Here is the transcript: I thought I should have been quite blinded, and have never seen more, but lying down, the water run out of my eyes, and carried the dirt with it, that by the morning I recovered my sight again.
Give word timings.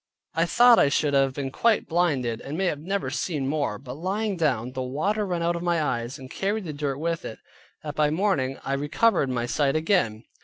I 0.33 0.47
thought 0.47 0.79
I 0.79 0.89
should 0.89 1.13
have 1.13 1.35
been 1.35 1.51
quite 1.51 1.85
blinded, 1.87 2.41
and 2.41 2.59
have 2.61 2.79
never 2.79 3.11
seen 3.11 3.47
more, 3.47 3.77
but 3.77 3.93
lying 3.93 4.35
down, 4.35 4.71
the 4.71 4.81
water 4.81 5.27
run 5.27 5.43
out 5.43 5.55
of 5.55 5.61
my 5.61 5.79
eyes, 5.79 6.17
and 6.17 6.27
carried 6.27 6.63
the 6.63 6.73
dirt 6.73 6.97
with 6.97 7.23
it, 7.23 7.37
that 7.83 7.93
by 7.93 8.07
the 8.07 8.13
morning 8.15 8.57
I 8.63 8.73
recovered 8.73 9.29
my 9.29 9.45
sight 9.45 9.75
again. 9.75 10.23